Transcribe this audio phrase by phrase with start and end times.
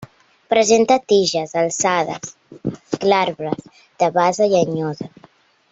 [0.51, 2.33] Presenta tiges alçades,
[3.05, 3.69] glabres,
[4.05, 5.11] de base llenyosa.